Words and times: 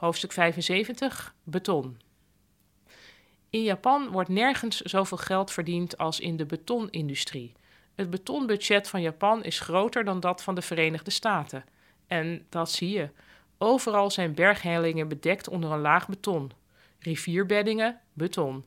Hoofdstuk 0.00 0.32
75 0.32 1.34
Beton. 1.42 2.00
In 3.50 3.62
Japan 3.62 4.08
wordt 4.08 4.28
nergens 4.28 4.80
zoveel 4.80 5.16
geld 5.16 5.50
verdiend 5.50 5.98
als 5.98 6.20
in 6.20 6.36
de 6.36 6.46
betonindustrie. 6.46 7.52
Het 7.94 8.10
betonbudget 8.10 8.88
van 8.88 9.02
Japan 9.02 9.44
is 9.44 9.60
groter 9.60 10.04
dan 10.04 10.20
dat 10.20 10.42
van 10.42 10.54
de 10.54 10.62
Verenigde 10.62 11.10
Staten. 11.10 11.64
En 12.06 12.46
dat 12.48 12.70
zie 12.70 12.90
je. 12.90 13.08
Overal 13.58 14.10
zijn 14.10 14.34
berghellingen 14.34 15.08
bedekt 15.08 15.48
onder 15.48 15.70
een 15.70 15.80
laag 15.80 16.08
beton. 16.08 16.50
Rivierbeddingen, 16.98 18.00
beton. 18.12 18.64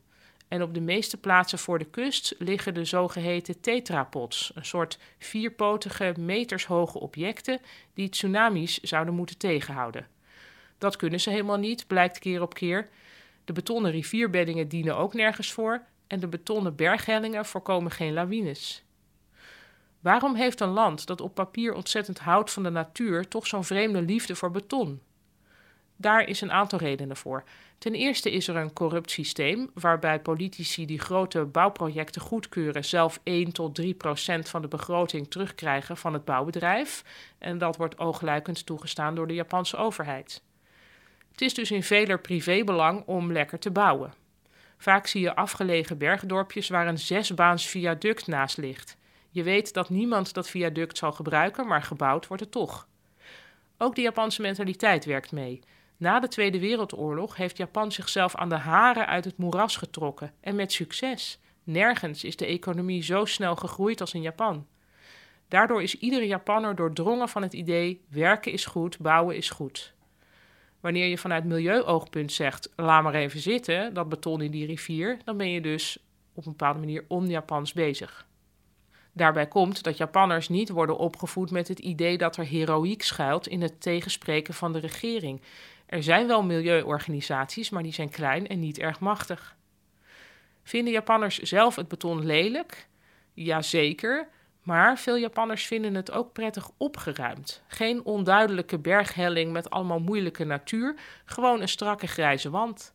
En 0.48 0.62
op 0.62 0.74
de 0.74 0.80
meeste 0.80 1.16
plaatsen 1.16 1.58
voor 1.58 1.78
de 1.78 1.90
kust 1.90 2.34
liggen 2.38 2.74
de 2.74 2.84
zogeheten 2.84 3.60
tetrapods, 3.60 4.52
een 4.54 4.64
soort 4.64 4.98
vierpotige, 5.18 6.14
metershoge 6.18 6.98
objecten 6.98 7.60
die 7.94 8.08
tsunamis 8.08 8.80
zouden 8.80 9.14
moeten 9.14 9.38
tegenhouden. 9.38 10.13
Dat 10.78 10.96
kunnen 10.96 11.20
ze 11.20 11.30
helemaal 11.30 11.56
niet, 11.56 11.86
blijkt 11.86 12.18
keer 12.18 12.42
op 12.42 12.54
keer. 12.54 12.88
De 13.44 13.52
betonnen 13.52 13.90
rivierbeddingen 13.90 14.68
dienen 14.68 14.96
ook 14.96 15.14
nergens 15.14 15.52
voor 15.52 15.82
en 16.06 16.20
de 16.20 16.28
betonnen 16.28 16.76
berghellingen 16.76 17.44
voorkomen 17.46 17.90
geen 17.90 18.12
lawines. 18.12 18.84
Waarom 20.00 20.34
heeft 20.34 20.60
een 20.60 20.68
land 20.68 21.06
dat 21.06 21.20
op 21.20 21.34
papier 21.34 21.74
ontzettend 21.74 22.18
houdt 22.18 22.50
van 22.50 22.62
de 22.62 22.70
natuur 22.70 23.28
toch 23.28 23.46
zo'n 23.46 23.64
vreemde 23.64 24.02
liefde 24.02 24.34
voor 24.34 24.50
beton? 24.50 25.00
Daar 25.96 26.28
is 26.28 26.40
een 26.40 26.52
aantal 26.52 26.78
redenen 26.78 27.16
voor. 27.16 27.44
Ten 27.78 27.94
eerste 27.94 28.30
is 28.30 28.48
er 28.48 28.56
een 28.56 28.72
corrupt 28.72 29.10
systeem 29.10 29.70
waarbij 29.74 30.20
politici 30.20 30.86
die 30.86 30.98
grote 30.98 31.44
bouwprojecten 31.44 32.20
goedkeuren 32.20 32.84
zelf 32.84 33.20
1 33.22 33.52
tot 33.52 33.74
3 33.74 33.94
procent 33.94 34.48
van 34.48 34.62
de 34.62 34.68
begroting 34.68 35.30
terugkrijgen 35.30 35.96
van 35.96 36.12
het 36.12 36.24
bouwbedrijf. 36.24 37.04
En 37.38 37.58
dat 37.58 37.76
wordt 37.76 37.98
oogluikend 37.98 38.66
toegestaan 38.66 39.14
door 39.14 39.26
de 39.26 39.34
Japanse 39.34 39.76
overheid. 39.76 40.42
Het 41.34 41.42
is 41.42 41.54
dus 41.54 41.70
in 41.70 41.82
veler 41.82 42.20
privébelang 42.20 43.02
om 43.06 43.32
lekker 43.32 43.58
te 43.58 43.70
bouwen. 43.70 44.14
Vaak 44.78 45.06
zie 45.06 45.20
je 45.20 45.34
afgelegen 45.34 45.98
bergdorpjes 45.98 46.68
waar 46.68 46.86
een 46.86 46.98
zesbaans 46.98 47.66
viaduct 47.66 48.26
naast 48.26 48.56
ligt. 48.56 48.96
Je 49.30 49.42
weet 49.42 49.72
dat 49.72 49.90
niemand 49.90 50.34
dat 50.34 50.48
viaduct 50.48 50.98
zal 50.98 51.12
gebruiken, 51.12 51.66
maar 51.66 51.82
gebouwd 51.82 52.26
wordt 52.26 52.42
het 52.42 52.52
toch. 52.52 52.88
Ook 53.78 53.94
de 53.94 54.02
Japanse 54.02 54.42
mentaliteit 54.42 55.04
werkt 55.04 55.32
mee. 55.32 55.60
Na 55.96 56.20
de 56.20 56.28
Tweede 56.28 56.58
Wereldoorlog 56.58 57.36
heeft 57.36 57.56
Japan 57.56 57.92
zichzelf 57.92 58.34
aan 58.34 58.48
de 58.48 58.58
haren 58.58 59.06
uit 59.06 59.24
het 59.24 59.36
moeras 59.36 59.76
getrokken 59.76 60.32
en 60.40 60.56
met 60.56 60.72
succes. 60.72 61.38
Nergens 61.64 62.24
is 62.24 62.36
de 62.36 62.46
economie 62.46 63.02
zo 63.02 63.24
snel 63.24 63.56
gegroeid 63.56 64.00
als 64.00 64.14
in 64.14 64.22
Japan. 64.22 64.66
Daardoor 65.48 65.82
is 65.82 65.98
iedere 65.98 66.26
Japanner 66.26 66.74
doordrongen 66.74 67.28
van 67.28 67.42
het 67.42 67.52
idee: 67.52 68.04
werken 68.08 68.52
is 68.52 68.64
goed, 68.66 68.98
bouwen 68.98 69.36
is 69.36 69.50
goed. 69.50 69.93
Wanneer 70.84 71.06
je 71.06 71.18
vanuit 71.18 71.44
milieuoogpunt 71.44 72.32
zegt: 72.32 72.72
laat 72.76 73.02
maar 73.02 73.14
even 73.14 73.40
zitten, 73.40 73.94
dat 73.94 74.08
beton 74.08 74.40
in 74.40 74.50
die 74.50 74.66
rivier, 74.66 75.18
dan 75.24 75.36
ben 75.36 75.50
je 75.50 75.60
dus 75.60 75.98
op 76.34 76.46
een 76.46 76.50
bepaalde 76.50 76.78
manier 76.78 77.04
on-Japans 77.08 77.72
bezig. 77.72 78.26
Daarbij 79.12 79.46
komt 79.46 79.82
dat 79.82 79.96
Japanners 79.96 80.48
niet 80.48 80.68
worden 80.68 80.96
opgevoed 80.96 81.50
met 81.50 81.68
het 81.68 81.78
idee 81.78 82.18
dat 82.18 82.36
er 82.36 82.44
heroïek 82.44 83.02
schuilt 83.02 83.46
in 83.46 83.62
het 83.62 83.80
tegenspreken 83.80 84.54
van 84.54 84.72
de 84.72 84.78
regering. 84.78 85.40
Er 85.86 86.02
zijn 86.02 86.26
wel 86.26 86.42
milieuorganisaties, 86.42 87.70
maar 87.70 87.82
die 87.82 87.92
zijn 87.92 88.10
klein 88.10 88.46
en 88.46 88.60
niet 88.60 88.78
erg 88.78 89.00
machtig. 89.00 89.56
Vinden 90.62 90.92
Japanners 90.92 91.38
zelf 91.38 91.76
het 91.76 91.88
beton 91.88 92.26
lelijk? 92.26 92.88
Jazeker, 93.32 94.28
maar 94.64 94.98
veel 94.98 95.16
Japanners 95.16 95.66
vinden 95.66 95.94
het 95.94 96.10
ook 96.10 96.32
prettig 96.32 96.70
opgeruimd. 96.76 97.62
Geen 97.66 98.04
onduidelijke 98.04 98.78
berghelling 98.78 99.52
met 99.52 99.70
allemaal 99.70 100.00
moeilijke 100.00 100.44
natuur, 100.44 100.94
gewoon 101.24 101.60
een 101.60 101.68
strakke 101.68 102.06
grijze 102.06 102.50
wand. 102.50 102.94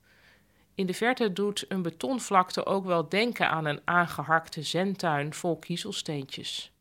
In 0.75 0.85
de 0.85 0.93
verte 0.93 1.33
doet 1.33 1.65
een 1.67 1.81
betonvlakte 1.81 2.65
ook 2.65 2.85
wel 2.85 3.09
denken 3.09 3.49
aan 3.49 3.65
een 3.65 3.81
aangeharkte 3.85 4.63
zentuin 4.63 5.33
vol 5.33 5.57
kiezelsteentjes. 5.57 6.71